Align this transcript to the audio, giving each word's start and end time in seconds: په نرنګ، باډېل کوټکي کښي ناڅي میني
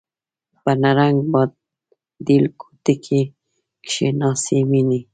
په 0.63 0.71
نرنګ، 0.81 1.17
باډېل 1.31 2.45
کوټکي 2.59 3.21
کښي 3.87 4.07
ناڅي 4.19 4.59
میني 4.69 4.99